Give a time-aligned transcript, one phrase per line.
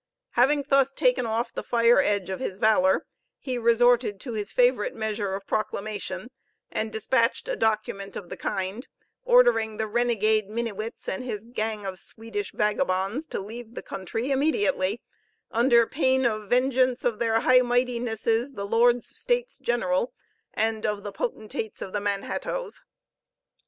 [0.31, 3.05] Having thus taken off the fire edge of his valor,
[3.37, 6.31] he resorted to his favorite measure of proclamation,
[6.71, 8.87] and despatched a document of the kind,
[9.21, 15.03] ordering the renegade Minnewits and his gang of Swedish vagabonds to leave the country immediately,
[15.51, 20.11] under pain of vengeance of their High Mightinesses the Lords States General,
[20.51, 22.81] and of the potentates of the Manhattoes.